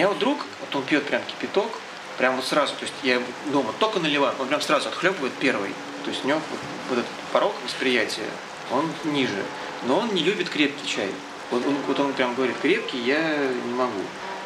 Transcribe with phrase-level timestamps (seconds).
[0.00, 1.70] меня вот друг, вот он пьет прям кипяток,
[2.16, 3.20] прям вот сразу, то есть я
[3.52, 5.74] дома только наливаю, он прям сразу отхлебывает первый.
[6.04, 6.40] То есть у него
[6.88, 8.24] вот, этот порог восприятия,
[8.72, 9.42] он ниже.
[9.84, 11.10] Но он не любит крепкий чай.
[11.50, 14.00] Вот он, вот он прям говорит, крепкий я не могу.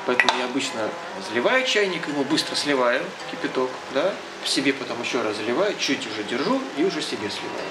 [0.07, 0.91] Поэтому я обычно
[1.29, 4.13] заливаю чайник, его быстро сливаю, кипяток, да,
[4.45, 7.69] себе потом еще раз заливаю, чуть уже держу и уже себе сливаю.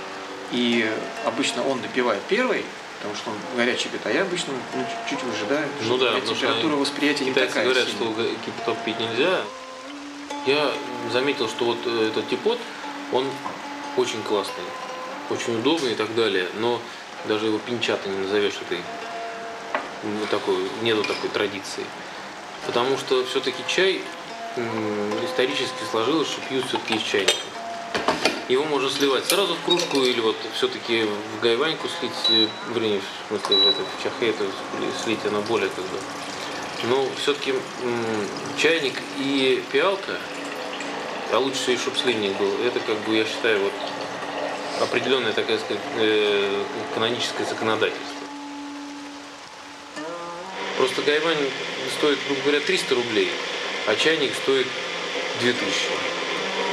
[0.51, 0.89] И
[1.25, 2.63] обычно он допивает первый,
[3.03, 5.67] потому что он горячий пьет, а я обычно ну, чуть-чуть выжидаю.
[5.81, 8.13] Ну да, температура восприятия не такая говорят, сильная.
[8.13, 9.41] что кипяток пить нельзя.
[10.45, 10.71] Я
[11.11, 12.57] заметил, что вот э, этот типот,
[13.11, 13.25] он
[13.97, 14.63] очень классный,
[15.29, 16.81] очень удобный и так далее, но
[17.25, 18.79] даже его пинчата не назовешь этой
[20.03, 21.83] ну, такой, нету такой традиции.
[22.65, 24.01] Потому что все-таки чай
[25.25, 27.33] исторически сложилось, что пьют все-таки из чайника.
[28.53, 33.27] Его можно сливать сразу в кружку или вот все-таки в гайваньку слить, э, вернее, в
[33.27, 34.45] смысле в, это, в чахе это
[35.03, 35.97] слить, она более как бы.
[36.83, 37.55] Но все-таки
[38.55, 40.19] чайник и пиалка,
[41.31, 43.73] а лучше всего, чтобы слинник был, это как бы, я считаю, вот
[44.81, 45.61] определенное сказать,
[45.97, 48.27] э, каноническое законодательство.
[50.77, 51.49] Просто гайвань
[51.97, 53.31] стоит, грубо говоря, 300 рублей,
[53.87, 54.67] а чайник стоит
[55.41, 56.22] 2000.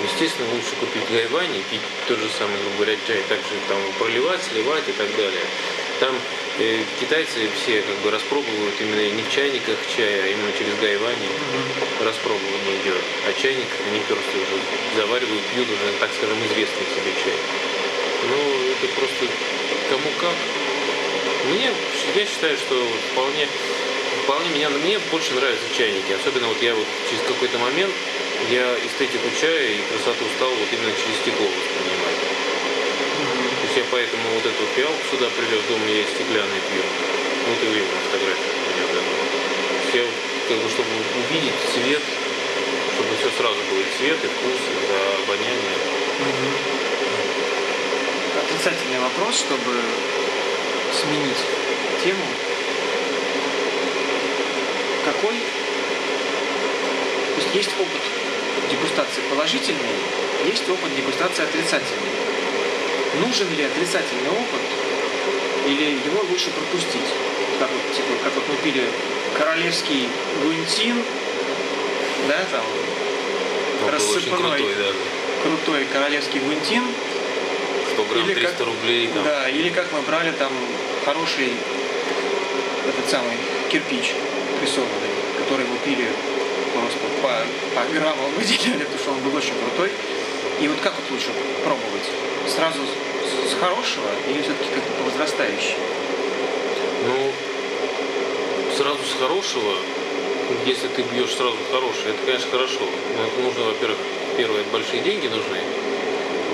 [0.02, 4.40] Естественно, лучше купить гайвань и пить тот же самый, грубо говоря, чай, также там проливать,
[4.42, 5.44] сливать и так далее.
[6.00, 6.16] Там
[6.58, 11.28] э, китайцы все как бы распробовывают именно не в чайниках чая, а именно через гайвани
[11.28, 12.04] mm-hmm.
[12.04, 13.02] распробование идет.
[13.28, 14.56] А чайник они просто уже
[14.96, 17.36] заваривают, пьют уже, так скажем, известный себе чай.
[18.28, 18.36] Ну,
[18.72, 19.26] это просто
[19.90, 20.36] кому как.
[21.52, 21.72] Мне,
[22.14, 22.74] я считаю, что
[23.12, 23.48] вполне
[24.24, 26.12] вполне меня, мне больше нравятся чайники.
[26.12, 27.92] Особенно вот я вот через какой-то момент
[28.48, 32.20] я эстетику чая и красоту стал вот именно через стекло воспринимать.
[32.20, 36.82] То есть я поэтому вот эту пиалку сюда привез, дома я стеклянный пью.
[37.46, 39.00] Вот и видно на фотографиях у меня да.
[39.92, 40.04] Я
[40.48, 40.88] как бы, чтобы
[41.20, 42.02] увидеть цвет,
[42.94, 45.76] чтобы все сразу было и цвет, и вкус, и обоняние.
[48.40, 49.72] Отрицательный вопрос, чтобы
[50.90, 51.42] сменить
[52.02, 52.26] тему
[55.04, 55.34] какой,
[57.34, 58.19] то есть есть опыт
[58.70, 59.96] дегустации положительный,
[60.46, 62.12] есть опыт дегустации отрицательный.
[63.20, 64.64] Нужен ли отрицательный опыт,
[65.66, 67.10] или его лучше пропустить?
[67.58, 68.84] Как вот, типа, как вот мы пили
[69.36, 70.08] королевский
[70.42, 70.96] гуинтин,
[72.28, 72.64] да, там,
[73.86, 74.92] Он рассыпной, крутой, да.
[75.42, 76.84] крутой королевский гуинтин,
[77.94, 79.08] 100 грамм, Или 300 как- рублей.
[79.08, 79.24] Там.
[79.24, 80.52] да, или как мы брали там
[81.04, 81.52] хороший
[82.88, 83.36] этот самый
[83.70, 84.12] кирпич
[84.60, 86.08] прессованный, который мы пили
[86.72, 87.32] просто по,
[87.74, 89.90] по граммам выделяли, потому что он был очень крутой.
[90.60, 91.30] И вот как вот лучше
[91.64, 92.06] пробовать?
[92.48, 95.76] Сразу с, с хорошего или все-таки как-то по возрастающей?
[97.06, 97.32] Ну,
[98.76, 99.72] сразу с хорошего,
[100.66, 102.80] если ты бьешь сразу хорошее, это, конечно, хорошо.
[103.16, 103.98] Но это нужно, во-первых,
[104.36, 105.58] первое, большие деньги нужны.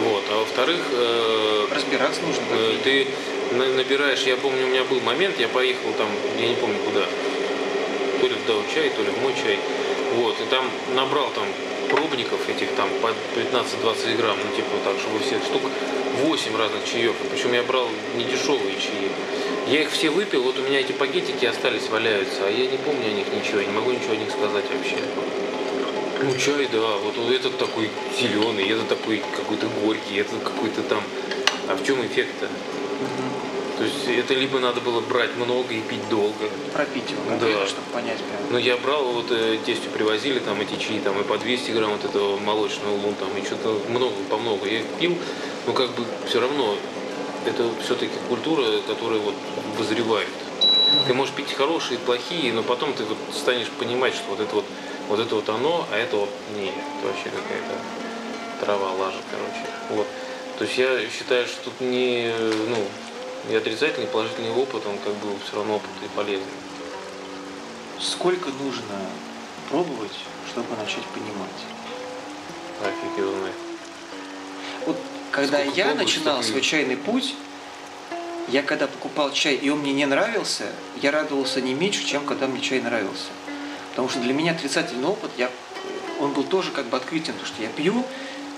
[0.04, 0.22] Вот.
[0.30, 2.42] А во-вторых, э, Разбираться нужно.
[2.50, 3.06] э, ты
[3.52, 7.06] на- набираешь, я помню, у меня был момент, я поехал там, я не помню куда,
[8.20, 9.58] то ли в Дау чай, то ли в мой чай.
[10.16, 11.44] Вот, и там набрал там
[11.90, 15.62] пробников этих там по 15-20 грамм, ну типа так, чтобы все штук
[16.22, 17.14] 8 разных чаев.
[17.30, 19.10] Причем я брал не дешевые чаи.
[19.68, 23.06] Я их все выпил, вот у меня эти пакетики остались, валяются, а я не помню
[23.08, 24.96] о них ничего, я не могу ничего о них сказать вообще.
[26.22, 31.02] Ну, чай, да, вот этот такой зеленый, этот такой какой-то горький, этот какой-то там.
[31.68, 32.48] А в чем эффект-то?
[33.78, 36.48] То есть это либо надо было брать много и пить долго.
[36.72, 37.66] пропить его, Да.
[37.66, 38.40] чтобы понять прям.
[38.50, 41.90] Ну, я брал, вот э, тестю привозили там эти чаи, там и по 200 грамм
[41.92, 44.66] вот этого молочного лун, там и что-то много, по много.
[44.66, 45.16] Я их пил,
[45.66, 46.74] но как бы все равно
[47.44, 49.34] это все-таки культура, которая вот
[49.76, 50.28] вызревает.
[51.06, 54.64] Ты можешь пить хорошие, плохие, но потом ты вот станешь понимать, что вот это вот,
[55.08, 59.66] вот это вот оно, а это вот не, это вообще какая-то трава, лажа, короче.
[59.90, 60.06] Вот.
[60.58, 62.32] То есть я считаю, что тут не,
[62.68, 62.78] ну,
[63.50, 66.46] и отрицательный, и положительный опыт, он как бы все равно опыт и полезный.
[68.00, 68.98] Сколько нужно
[69.70, 70.12] пробовать,
[70.50, 71.60] чтобы начать понимать?
[72.82, 73.54] А фиг его знает.
[74.86, 74.96] Вот
[75.30, 77.34] когда Сколько я пробуешь, начинал и- свой чайный путь,
[78.48, 80.64] я когда покупал чай, и он мне не нравился,
[81.02, 83.30] я радовался не меньше, чем когда мне чай нравился.
[83.90, 85.50] Потому что для меня отрицательный опыт, я,
[86.20, 88.04] он был тоже как бы открытием, потому что я пью,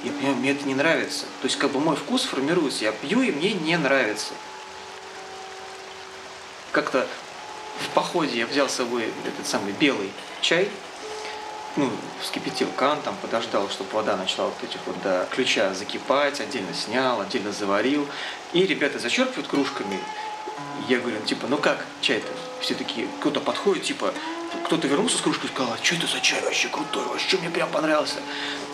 [0.05, 1.25] и мне, мне это не нравится.
[1.41, 4.35] То есть как бы мой вкус формируется, я пью, и мне не нравится.
[6.79, 7.05] Как-то
[7.81, 10.69] в походе я взял с собой этот самый белый чай,
[11.75, 11.91] ну,
[12.23, 17.21] вскипятил кан, там подождал, чтобы вода начала вот этих вот до ключа закипать, отдельно снял,
[17.21, 18.07] отдельно заварил.
[18.53, 19.99] И ребята зачерпывают кружками.
[20.89, 22.29] Я говорю, типа, ну как чай-то?
[22.61, 24.15] Все такие, кто-то подходит, типа,
[24.65, 27.51] кто-то вернулся с кружкой и сказал, а что это за чай вообще крутой, вообще мне
[27.51, 28.17] прям понравился.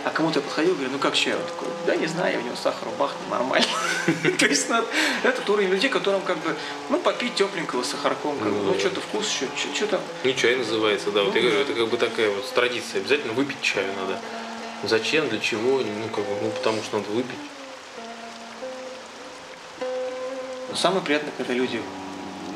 [0.05, 1.35] А кому-то подходил, говорю, ну как чай?
[1.35, 3.67] Он такой, да не знаю, у него сахар бахнул нормально.
[4.39, 4.85] То есть ну,
[5.23, 6.55] это уровень людей, которым как бы,
[6.91, 10.01] ну попить тепленького с сахарком, ну что-то вкус еще, что-то.
[10.25, 13.33] Ну чай называется, да, вот я ну, говорю, это как бы такая вот традиция, обязательно
[13.33, 14.21] выпить чаю надо.
[14.83, 17.39] Зачем, для чего, ну как бы, ну потому что надо выпить.
[20.69, 21.81] Но самое приятное, когда люди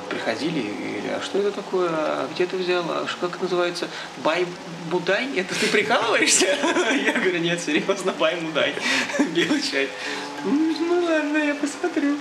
[0.09, 3.89] приходили и говорили, а что это такое, а где ты взял, а как это называется,
[4.19, 4.47] бай
[4.91, 6.47] будай, это ты прикалываешься?
[7.05, 8.75] Я говорю, нет, серьезно, бай будай,
[9.35, 9.89] белый чай.
[10.45, 12.17] Ну ладно, я посмотрю.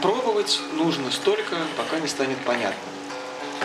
[0.00, 2.80] Пробовать нужно столько, пока не станет понятно.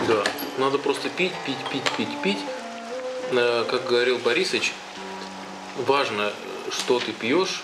[0.07, 0.23] Да,
[0.57, 2.39] надо просто пить, пить, пить, пить, пить.
[3.31, 4.73] Э, как говорил Борисович,
[5.77, 6.31] важно,
[6.71, 7.63] что ты пьешь,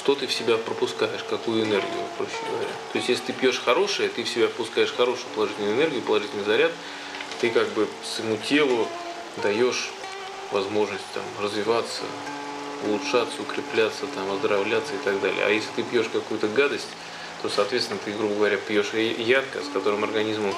[0.00, 2.70] что ты в себя пропускаешь, какую энергию, проще говоря.
[2.92, 6.72] То есть, если ты пьешь хорошее, ты в себя впускаешь хорошую положительную энергию, положительный заряд,
[7.42, 8.88] ты как бы своему телу
[9.42, 9.90] даешь
[10.52, 12.04] возможность там, развиваться,
[12.86, 15.44] улучшаться, укрепляться, там, оздоровляться и так далее.
[15.44, 16.88] А если ты пьешь какую-то гадость,
[17.42, 20.54] то, соответственно, ты, грубо говоря, пьешь ядко, с которым организму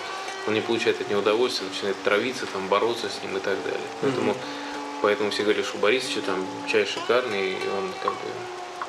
[0.47, 3.89] он не получает от него удовольствия, начинает травиться, там, бороться с ним и так далее.
[4.03, 5.01] Поэтому, mm-hmm.
[5.03, 8.29] поэтому все говорят, что Борисович там чай шикарный, и он как бы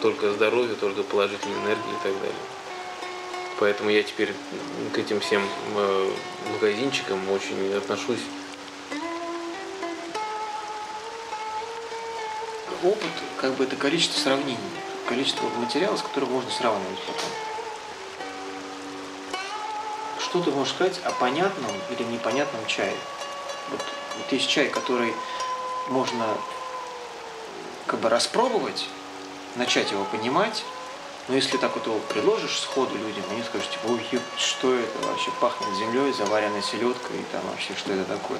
[0.01, 2.36] только здоровье, только положительной энергии и так далее.
[3.60, 4.34] Поэтому я теперь
[4.94, 6.12] к этим всем э,
[6.54, 8.19] магазинчикам очень отношусь.
[12.84, 14.57] Опыт, как бы это количество сравнений,
[15.07, 17.30] количество материала, с которым можно сравнивать потом.
[20.19, 22.96] Что ты можешь сказать о понятном или непонятном чае?
[23.69, 23.81] Вот,
[24.18, 25.13] вот есть чай, который
[25.88, 26.25] можно
[27.86, 28.88] как бы распробовать,
[29.56, 30.64] начать его понимать,
[31.30, 34.02] но если так вот его предложишь сходу людям, они скажут, типа, ой,
[34.38, 38.40] что это вообще, пахнет землей, заваренной селедкой, и там вообще, что это такое.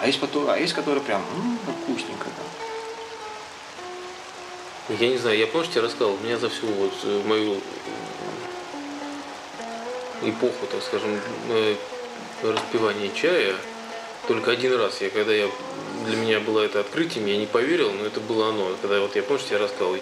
[0.00, 2.46] А есть, потом, а есть которые прям, ну, вкусненько там.
[4.98, 7.60] Я не знаю, я помню, что я рассказывал, у меня за всю вот э, мою
[10.22, 11.20] эпоху, так скажем,
[11.50, 11.76] э,
[12.42, 13.54] распивания чая,
[14.26, 15.48] только один раз я, когда я,
[16.04, 18.74] для меня было это открытием, я не поверил, но это было оно.
[18.82, 19.98] Когда вот я помню, что я рассказывал,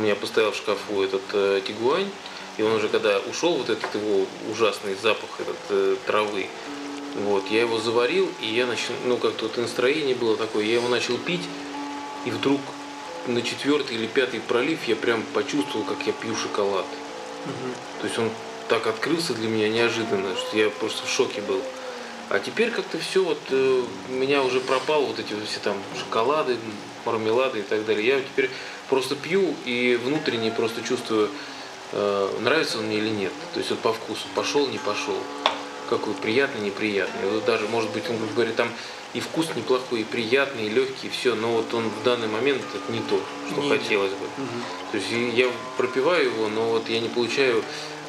[0.00, 2.08] у меня поставил в шкафу этот э, тигуань,
[2.56, 6.46] и он уже когда ушел, вот этот его ужасный запах этот э, травы,
[7.16, 10.88] вот, я его заварил, и я начал, ну как-то вот настроение было такое, я его
[10.88, 11.42] начал пить,
[12.24, 12.60] и вдруг
[13.26, 16.86] на четвертый или пятый пролив я прям почувствовал, как я пью шоколад.
[17.44, 18.00] Угу.
[18.00, 18.30] То есть он
[18.68, 21.60] так открылся для меня неожиданно, что я просто в шоке был.
[22.30, 26.56] А теперь как-то все вот э, у меня уже пропало вот эти все там шоколады,
[27.04, 28.06] мармелады и так далее.
[28.06, 28.48] Я теперь
[28.88, 31.28] просто пью и внутренне просто чувствую,
[31.90, 33.32] э, нравится он мне или нет.
[33.52, 35.16] То есть вот по вкусу, пошел, не пошел.
[35.88, 37.28] Какой приятный, неприятный.
[37.30, 38.68] Вот даже, может быть, он говорит, там
[39.12, 42.62] и вкус неплохой, и приятный, и легкий, и все, но вот он в данный момент
[42.72, 44.24] это не то, что не хотелось бы.
[44.24, 44.92] Угу.
[44.92, 47.64] То есть я пропиваю его, но вот я не получаю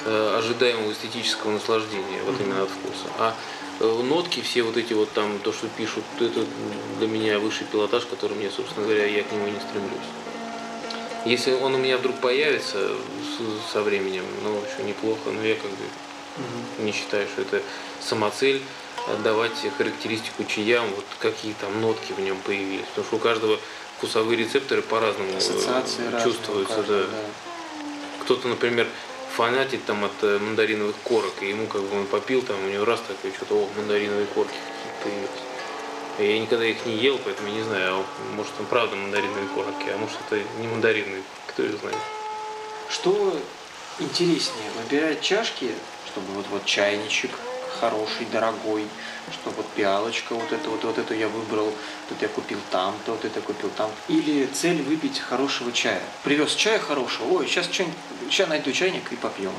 [0.06, 2.44] э, ожидаемого эстетического наслаждения, вот угу.
[2.44, 3.08] именно от вкуса.
[3.18, 3.36] А
[3.82, 6.46] нотки, все вот эти вот там, то, что пишут, это
[7.00, 10.10] для меня высший пилотаж, который мне, собственно говоря, я к нему не стремлюсь.
[11.26, 12.90] Если он у меня вдруг появится
[13.72, 15.86] со временем, ну, еще неплохо, но я как бы
[16.38, 16.86] угу.
[16.86, 17.62] не считаю, что это
[18.00, 18.62] самоцель
[19.24, 22.86] давать характеристику чаям, вот какие там нотки в нем появились.
[22.88, 23.60] Потому что у каждого
[23.98, 26.76] вкусовые рецепторы по-разному э, чувствуются.
[26.76, 27.08] Каждого, да.
[27.08, 28.24] Да.
[28.24, 28.88] Кто-то, например,
[29.36, 32.86] фанатит там от э, мандариновых корок, и ему как бы он попил, там у него
[32.86, 35.30] раз такой, что-то, о, мандариновые корки какие-то появились.
[36.20, 39.98] Я никогда их не ел, поэтому не знаю, а может он правда мандариновые корки, а
[39.98, 41.98] может это не мандарины, кто их знает.
[42.90, 43.38] Что
[44.00, 45.72] интереснее, выбирать чашки,
[46.08, 47.32] чтобы вот, вот чайничек,
[47.80, 48.86] хороший, дорогой,
[49.32, 51.72] что вот пиалочка, вот это вот, вот эту я выбрал,
[52.10, 53.92] тут я купил там-то, вот это купил там.
[54.08, 56.02] Или цель выпить хорошего чая.
[56.24, 59.54] Привез чая хорошего, ой, сейчас, сейчас найду чайник и попьем.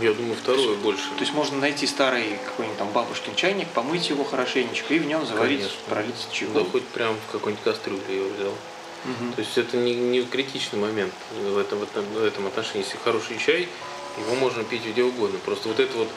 [0.00, 1.08] Я думаю, второе то есть, больше.
[1.10, 5.24] То есть можно найти старый какой-нибудь там бабушкин чайник, помыть его хорошенечко и в нем
[5.26, 5.78] заварить, Конечно.
[5.88, 6.60] пролить чего.
[6.60, 8.48] Да хоть прям в какой-нибудь кастрюле я его взял.
[9.04, 9.32] Угу.
[9.36, 12.84] То есть это не, не критичный момент в этом, в, этом, в этом отношении.
[12.84, 13.68] Если хороший чай,
[14.18, 15.38] его можно пить где угодно.
[15.44, 16.08] Просто вот это вот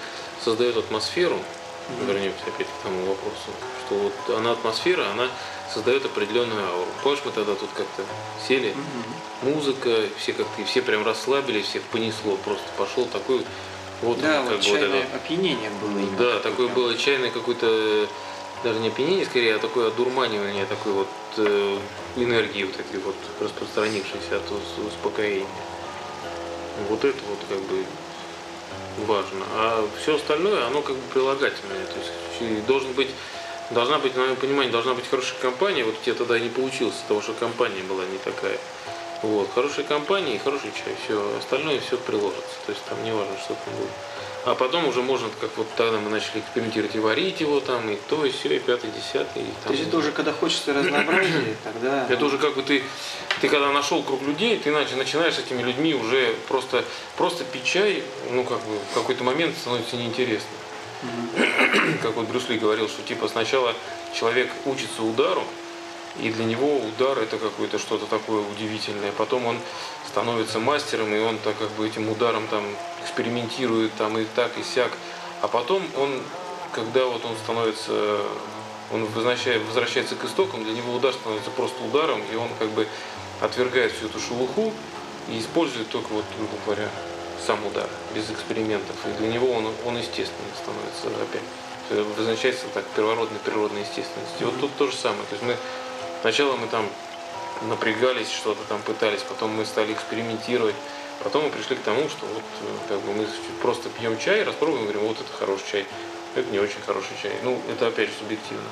[0.43, 2.07] создает атмосферу, mm-hmm.
[2.07, 3.51] вернемся опять к тому вопросу,
[3.85, 5.27] что вот она атмосфера, она
[5.73, 6.87] создает определенную ауру.
[7.03, 8.03] Помнишь, мы тогда тут как-то
[8.47, 9.53] сели, mm-hmm.
[9.53, 13.45] музыка, все как-то, все прям расслабились, всех понесло, просто пошел такой
[14.01, 16.01] вот да, он, вот как вот это, опьянение было.
[16.19, 18.07] Да, такое было чайное какое-то
[18.63, 21.77] даже не опьянение, скорее, а такое одурманивание такой вот э,
[22.15, 24.51] энергии вот этой вот распространившейся от
[24.87, 25.45] успокоения.
[26.89, 27.83] Вот это вот как бы
[29.05, 29.45] важно.
[29.55, 31.85] А все остальное, оно как бы прилагательное.
[31.85, 33.09] То есть должен быть,
[33.71, 35.83] должна быть, на моем понимании, должна быть хорошая компания.
[35.83, 38.57] Вот тебе тогда не получилось, потому что компания была не такая.
[39.23, 42.55] Вот, хорошая компания и хороший чай, все, остальное все приложится.
[42.67, 43.89] То есть там не важно, что там будет.
[44.47, 47.97] А потом уже можно, как вот тогда мы начали экспериментировать и варить его там, и
[48.07, 49.41] то, и все, и пятый, десятый.
[49.41, 52.07] И, там, То есть это уже когда хочется разнообразия, тогда...
[52.09, 52.81] Это уже как бы ты,
[53.41, 56.85] ты когда нашел круг людей, ты начи- начинаешь с этими людьми уже просто,
[57.17, 60.47] просто пить чай, ну как бы в какой-то момент становится неинтересно.
[62.01, 63.73] Как вот Брюс Ли говорил, что типа сначала
[64.13, 65.43] человек учится удару,
[66.19, 69.11] и для него удар это какое-то что-то такое удивительное.
[69.11, 69.59] Потом он
[70.07, 72.63] становится мастером, и он так как бы этим ударом там
[73.03, 74.91] экспериментирует там и так, и сяк.
[75.41, 76.21] А потом он,
[76.71, 78.21] когда вот он становится,
[78.91, 82.87] он возвращает, возвращается к истокам, для него удар становится просто ударом, и он как бы
[83.41, 84.73] отвергает всю эту шелуху
[85.29, 86.89] и использует только вот, грубо говоря,
[87.45, 88.95] сам удар, без экспериментов.
[89.05, 92.07] И для него он, он естественным становится опять.
[92.17, 94.43] Возвращается так первородной природной естественности.
[94.43, 95.23] Вот тут то же самое.
[95.29, 95.55] То есть мы
[96.21, 96.87] сначала мы там
[97.63, 100.75] напрягались, что-то там пытались, потом мы стали экспериментировать.
[101.23, 103.27] Потом мы пришли к тому, что вот э, как бы мы
[103.61, 105.85] просто пьем чай, распробуем, говорим, вот это хороший чай,
[106.35, 107.33] это не очень хороший чай.
[107.43, 108.67] Ну, это опять же субъективно.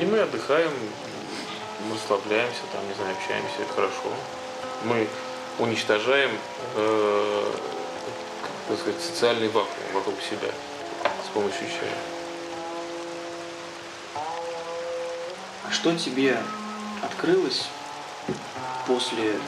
[0.00, 0.72] И мы отдыхаем,
[1.88, 4.12] мы расслабляемся, там, не знаю, общаемся, это хорошо.
[4.84, 5.06] Мы
[5.60, 6.32] уничтожаем,
[6.74, 7.52] э,
[8.68, 10.50] как сказать, социальный вакуум вокруг себя
[11.24, 12.15] с помощью чая.
[15.68, 16.38] А что тебе
[17.02, 17.66] открылось
[18.86, 19.38] после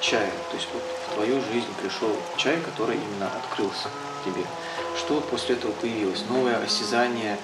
[0.00, 0.30] чая?
[0.50, 3.88] То есть вот в твою жизнь пришел чай, который именно открылся
[4.24, 4.44] тебе.
[4.98, 6.24] Что после этого появилось?
[6.28, 7.38] Новое осязание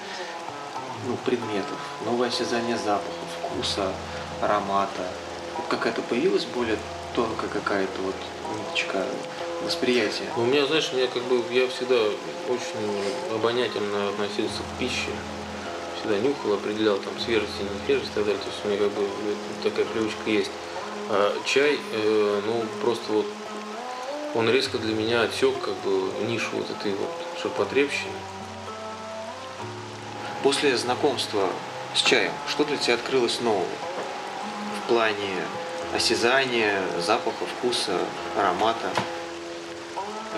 [1.07, 3.91] ну, предметов, новое осязание запаха, вкуса,
[4.41, 5.07] аромата.
[5.57, 6.77] Вот какая-то появилась более
[7.15, 8.15] тонкая какая-то вот
[8.57, 9.05] ниточка
[9.63, 10.25] восприятия.
[10.35, 11.95] Но у меня, знаешь, у меня как бы я всегда
[12.47, 15.09] очень обонятельно относился к пище.
[16.03, 18.41] Всегда нюхал, определял там свежесть и не свежесть и так далее.
[18.41, 19.07] То есть у меня как бы
[19.63, 20.51] такая привычка есть.
[21.09, 23.25] А чай, э, ну просто вот
[24.35, 27.09] он резко для меня отсек как бы нишу вот этой вот
[27.41, 28.11] ширпотребщины.
[30.43, 31.47] После знакомства
[31.95, 35.37] с чаем, что для тебя открылось нового в плане
[35.95, 37.97] осязания, запаха, вкуса,
[38.37, 38.89] аромата?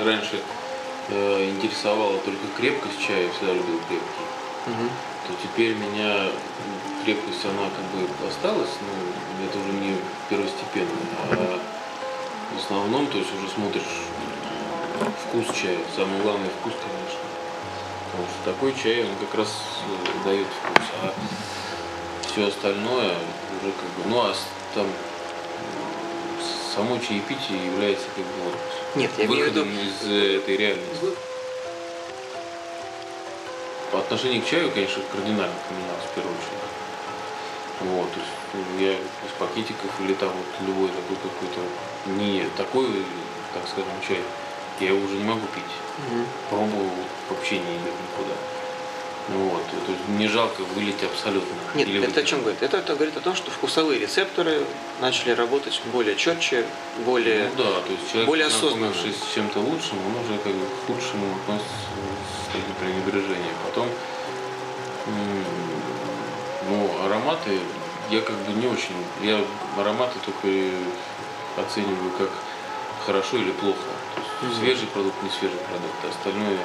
[0.04, 0.42] Раньше
[1.10, 4.86] э, интересовала только крепкость чая, всегда любил крепкий.
[5.28, 6.30] То теперь меня
[7.04, 9.98] крепкость, она как бы осталась, но это уже не
[10.30, 10.90] первостепенно.
[11.32, 11.60] А
[12.54, 13.84] в основном, то есть уже смотришь
[15.28, 15.78] вкус чая.
[15.96, 17.20] Самое главное вкус, конечно.
[18.12, 20.88] Потому что такой чай, он как раз э, дает вкус.
[21.02, 21.14] А
[22.28, 23.16] все остальное
[23.62, 24.36] уже как бы, ну а
[24.74, 24.88] там
[26.76, 28.56] само чаепитие является как бы вот
[28.96, 31.06] Нет, я имею в виду, выходом из э, этой реальности.
[34.06, 36.62] По отношению к чаю, конечно, кардинально поменялось в первую очередь.
[37.82, 41.62] Вот, то есть ну, я из пакетиков или там вот любой такой какой-то
[42.12, 42.86] не такой,
[43.52, 44.22] так скажем, чай,
[44.80, 45.64] я его уже не могу пить.
[45.98, 46.28] Мгм.
[46.52, 46.92] Пробовал,
[47.30, 48.36] вообще не идет никуда.
[49.30, 51.56] Ну вот, то есть мне жалко вылить абсолютно.
[51.74, 52.62] Нет, Или это о чем говорит?
[52.62, 54.64] Это, это говорит о том, что вкусовые рецепторы
[55.02, 56.64] начали работать более четче,
[57.06, 57.50] более...
[57.56, 58.94] Ну да, то есть человек, более осознанно.
[58.94, 63.56] с чем-то лучшим, он уже как бы к худшему относится с таким пренебрежением.
[63.66, 63.90] Потом,
[66.70, 67.60] ну, ароматы,
[68.12, 69.42] я как бы не очень, я
[69.76, 70.48] ароматы только
[71.58, 72.30] оцениваю как
[73.08, 73.80] хорошо или плохо.
[74.42, 75.96] То есть свежий продукт, не свежий продукт.
[76.04, 76.60] А Остальное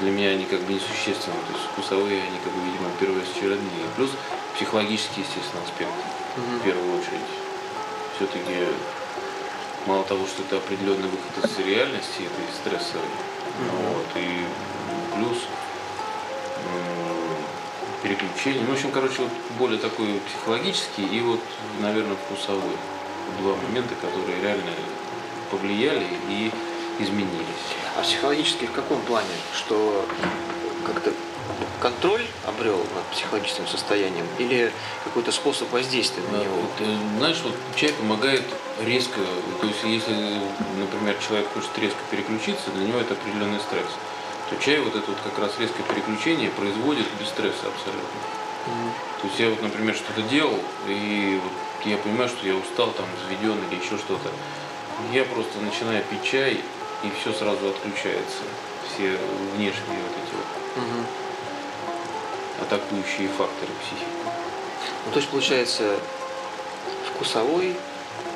[0.00, 1.36] для меня они как бы несущественны.
[1.48, 3.86] То есть вкусовые они как бы, видимо, первоочередные.
[3.96, 4.10] Плюс
[4.54, 5.90] психологический, естественно, аспект
[6.36, 6.60] в Мгм.
[6.60, 7.30] первую очередь.
[8.16, 8.68] Все-таки
[9.86, 13.04] мало того, что это определенный выход из реальности, этой стрессовой,
[13.60, 13.76] Мгм.
[13.76, 14.44] вот, и
[15.14, 15.38] плюс
[18.02, 18.62] переключение.
[18.62, 21.40] Ну, в общем, короче, вот более такой психологический и вот,
[21.80, 22.76] наверное, вкусовой.
[23.40, 24.70] Два момента, которые реально
[25.50, 26.52] повлияли и
[26.98, 27.66] изменились.
[27.96, 29.28] А психологически в каком плане?
[29.54, 30.06] Что
[30.86, 31.12] как-то
[31.80, 34.72] контроль обрел над психологическим состоянием или
[35.04, 36.54] какой-то способ воздействия на него?
[36.56, 38.42] вот, э, знаешь, вот чай помогает
[38.84, 39.20] резко,
[39.60, 40.40] то есть если,
[40.78, 43.90] например, человек хочет резко переключиться, для него это определенный стресс,
[44.50, 48.20] то чай вот это вот как раз резкое переключение производит без стресса абсолютно.
[48.66, 48.92] Мгм.
[49.22, 51.52] То есть я вот, например, что-то делал, и вот
[51.84, 54.30] я понимаю, что я устал, там, взведен или еще что-то.
[55.12, 56.60] Я просто начинаю пить чай,
[57.02, 58.42] и все сразу отключается.
[58.88, 59.16] Все
[59.54, 61.06] внешние вот эти вот Мгм.
[62.62, 64.06] атакующие факторы психики.
[65.06, 65.96] Ну, то есть получается
[67.14, 67.76] вкусовой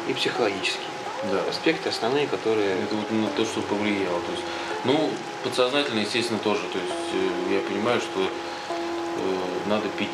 [0.09, 0.87] и психологический.
[1.31, 1.39] Да.
[1.51, 2.83] аспекты основные, которые...
[2.83, 4.21] Это вот именно то, что повлияло.
[4.21, 4.43] То есть,
[4.85, 5.11] ну,
[5.45, 6.63] подсознательно, естественно, тоже.
[6.73, 9.37] То есть э, я понимаю, что э,
[9.67, 10.09] надо пить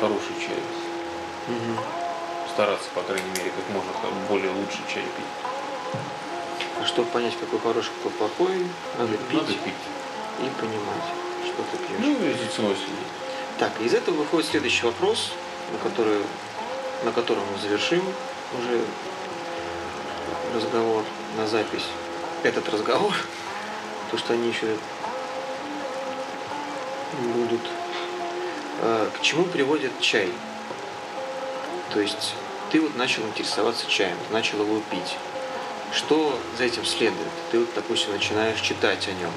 [0.00, 0.56] хороший чай.
[1.48, 1.76] Мгм.
[2.54, 3.90] Стараться, по крайней мере, как можно
[4.30, 6.00] более лучший чай пить.
[6.80, 8.66] А чтобы понять, какой хороший, какой плохой,
[8.98, 9.74] надо пить Надо пить.
[10.40, 11.08] и понимать,
[11.44, 11.98] что ты пьешь.
[12.00, 13.08] Ну, и ценой следить.
[13.58, 15.32] Так, из этого выходит следующий вопрос,
[15.72, 16.22] на который,
[17.04, 18.02] на котором мы завершим
[18.58, 18.80] уже
[20.54, 21.04] разговор
[21.36, 21.86] на запись.
[22.44, 23.12] Этот разговор,
[24.10, 24.76] то что они еще
[27.34, 27.60] будут.
[28.82, 30.28] Э, К чему приводит чай?
[31.92, 32.34] То есть
[32.70, 35.16] ты вот начал интересоваться чаем, ты начал его пить.
[35.92, 37.28] Что за этим следует?
[37.50, 39.32] Ты вот, допустим, начинаешь читать о нем,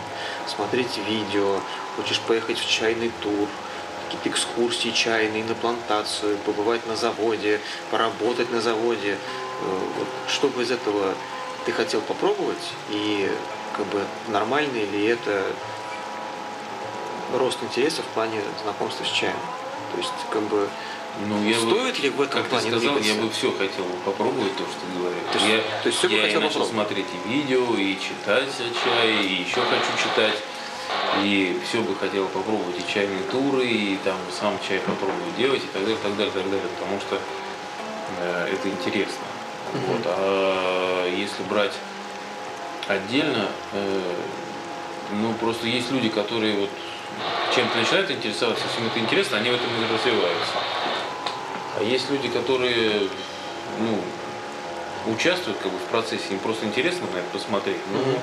[0.48, 1.60] смотреть видео,
[1.96, 3.48] хочешь поехать в чайный тур,
[4.06, 9.14] какие-то экскурсии чайные на плантацию, побывать на заводе, поработать на заводе.
[9.14, 11.14] Э, Вот, что бы из этого
[11.66, 13.32] ты хотел попробовать и
[13.78, 15.46] как бы нормальный ли это
[17.34, 19.38] рост интереса в плане знакомства с чаем?
[19.94, 20.68] То есть как бы
[21.28, 23.22] Ну, я бы- стоит ли в этом Как ты плане сказал, я двигаться?
[23.24, 25.24] бы все хотел попробовать, то, что ты говоришь.
[25.32, 28.50] То есть- я то есть бы я хотел и начал смотреть и видео, и читать
[28.60, 30.38] о чае, и еще хочу читать.
[31.24, 35.68] И все бы хотел попробовать, и чайные туры, и там сам чай попробовать делать, и
[35.68, 37.18] так далее, так далее, так далее, потому что
[38.20, 39.24] э, это интересно.
[39.74, 39.84] Мгм.
[39.88, 40.02] Вот.
[40.06, 41.74] А если брать
[42.88, 44.02] отдельно, э,
[45.14, 46.70] ну просто есть люди, которые вот
[47.56, 50.54] чем-то начинают интересоваться, им это интересно, они в этом и развиваются.
[51.80, 53.08] А есть люди, которые
[53.80, 58.20] ну, участвуют как бы, в процессе, им просто интересно на это посмотреть, но Мгм.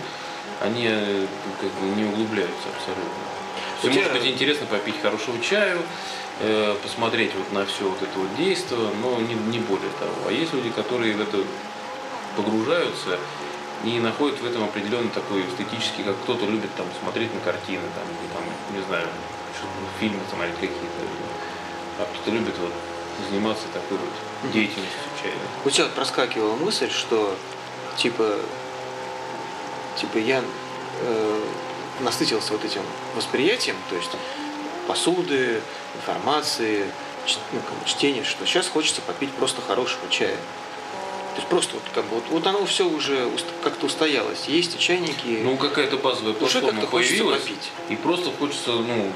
[0.62, 1.26] они э,
[1.60, 3.12] как бы, не углубляются абсолютно.
[3.82, 5.80] У Всем может быть интересно попить хорошего чаю,
[6.40, 10.28] э, посмотреть вот на все вот это вот действие, но не, не более того.
[10.28, 11.38] А есть люди, которые в это
[12.36, 13.18] погружаются
[13.84, 18.04] и находят в этом определенный такой эстетический, как кто-то любит там смотреть на картины, там,
[18.04, 19.06] или, там не знаю,
[20.00, 21.02] фильмы смотреть какие-то,
[21.98, 22.72] а кто-то любит вот
[23.28, 25.38] заниматься такой вот деятельностью чайной.
[25.64, 27.34] У тебя проскакивала мысль, что
[27.96, 28.36] типа,
[29.96, 30.42] типа я
[31.00, 31.40] э,
[32.00, 32.82] насытился вот этим
[33.16, 34.10] восприятием, то есть
[34.86, 35.60] посуды,
[35.96, 36.86] информации,
[37.52, 40.36] ну, чтения, что сейчас хочется попить просто хорошего чая.
[41.38, 43.30] То есть просто вот как бы вот, вот оно все уже
[43.62, 44.46] как-то устоялось.
[44.48, 45.38] Есть и чайники.
[45.44, 47.42] Ну, какая-то базовая уже платформа хочется появилась.
[47.42, 47.70] попить.
[47.90, 49.12] И просто хочется, ну,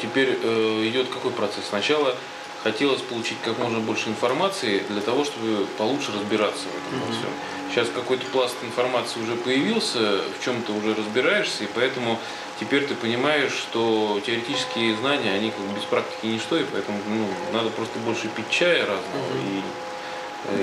[0.00, 1.64] теперь э, идет какой процесс?
[1.68, 2.14] Сначала
[2.62, 7.12] хотелось получить как можно больше информации для того, чтобы получше разбираться в этом во Мгм.
[7.12, 7.30] всем.
[7.72, 12.20] Сейчас какой-то пласт информации уже появился, в чем ты уже разбираешься, и поэтому
[12.60, 17.26] теперь ты понимаешь, что теоретические знания, они как бы без практики ничто, и поэтому ну,
[17.52, 19.48] надо просто больше пить чая разного Мгм.
[19.58, 19.62] и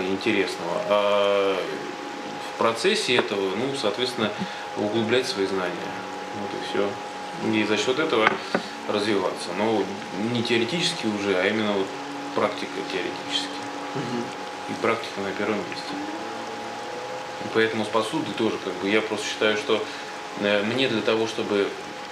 [0.10, 0.82] интересного.
[0.90, 1.58] А
[2.54, 4.32] в процессе этого, ну, соответственно,
[4.78, 5.74] углублять свои знания.
[6.40, 6.90] Вот и все.
[7.60, 8.30] И за счет этого
[8.88, 9.50] развиваться.
[9.58, 9.84] Но
[10.32, 11.88] не теоретически уже, а именно вот
[12.36, 13.50] практика теоретически.
[14.70, 15.94] И практика на первом месте.
[17.44, 19.84] И поэтому с посудой тоже, как бы, я просто считаю, что
[20.40, 21.68] э, мне для того, чтобы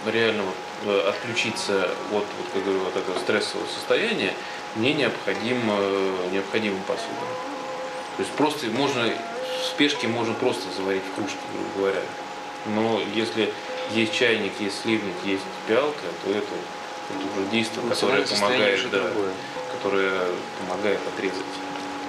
[0.05, 0.55] реально вот,
[0.85, 4.33] э, отключиться от, вот, как говорю, вот этого стрессового состояния,
[4.75, 7.05] мне необходим, э, необходима посуда.
[8.19, 12.01] То есть просто можно, в спешке можно просто заварить в кружке, грубо говоря.
[12.65, 13.49] Но если
[13.91, 19.31] есть чайник, есть сливник, есть пиалка, то это, это уже действие, которое помогает, да, другое.
[19.71, 20.25] которое
[20.59, 21.37] помогает отрезать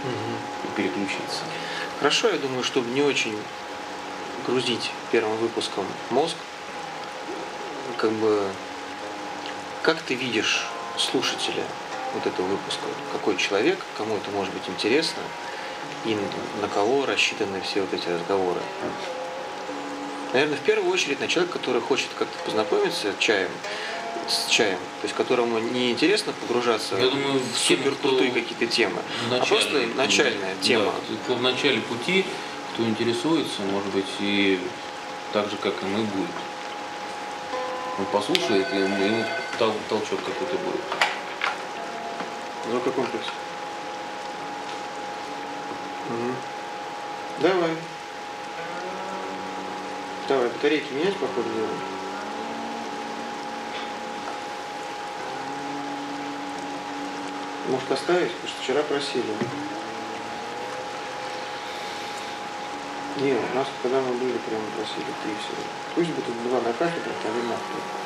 [0.03, 0.37] Мгм.
[0.65, 1.45] и переключиться.
[2.01, 3.39] Хорошо, я думаю, чтобы не очень
[4.49, 6.35] грузить первым выпуском мозг,
[7.99, 8.49] как бы,
[9.83, 10.67] как ты видишь
[10.99, 11.63] слушателя
[12.15, 12.87] вот этого выпуска?
[13.13, 15.23] Какой человек, кому это может быть интересно,
[16.05, 16.17] и
[16.61, 18.61] на кого рассчитаны все вот эти разговоры?
[20.33, 23.49] Наверное, в первую очередь на человека, который хочет как-то познакомиться с чаем,
[24.29, 29.03] с чаем, то есть которому не интересно погружаться Я думаю, в супер крутые какие-то темы,
[29.29, 30.93] а Начальный- просто начальная да, тема.
[31.25, 32.25] кто в начале пути,
[32.75, 34.61] кто интересуется, может быть, и
[35.33, 36.31] так же, как и мы, будет.
[37.99, 39.25] Он послушает, и ему, ему
[39.59, 40.81] тол- толчок какой-то будет.
[42.73, 43.25] Ну, в каком пути?
[46.11, 46.35] Мгм.
[47.39, 47.77] Давай.
[50.29, 51.69] Давай, батарейки менять по ходу дела?
[57.69, 58.33] Может оставить?
[58.33, 59.35] Потому что вчера просили.
[63.19, 65.63] Не, у нас, когда мы были, прямо просили три всего.
[65.95, 68.01] Пусть будут два на кафедре, один на второй.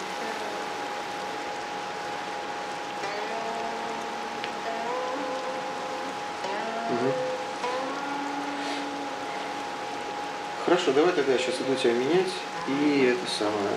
[10.75, 12.33] Хорошо, давай тогда я сейчас иду тебя менять
[12.67, 13.77] и это самое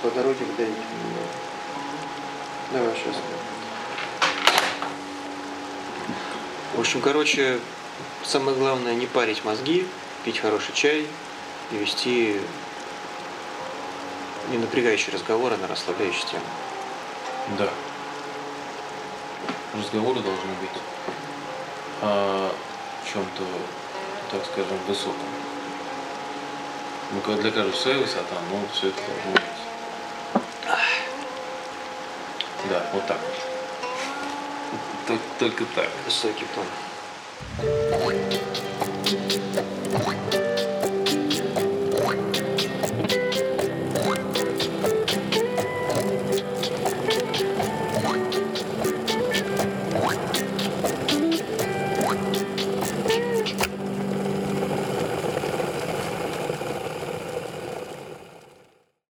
[0.00, 0.76] по дороге в Дэйки
[2.72, 3.16] Давай сейчас.
[6.76, 7.58] В общем, короче,
[8.22, 9.88] самое главное не парить мозги,
[10.24, 11.08] пить хороший чай
[11.72, 12.40] и вести
[14.50, 16.44] не напрягающий разговор, а на расслабляющую тему.
[17.58, 17.70] Да.
[19.76, 20.80] Разговоры должны быть
[22.02, 22.52] о
[23.12, 23.42] чем-то,
[24.30, 25.26] так скажем, высоком.
[27.12, 29.42] Ну, для каждого своя высота, но все это должно быть.
[32.68, 33.50] Да, вот так вот.
[35.08, 35.88] Только, только так.
[36.04, 37.89] Высокий тон.